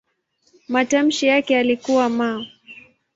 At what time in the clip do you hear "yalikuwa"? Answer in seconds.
1.53-2.05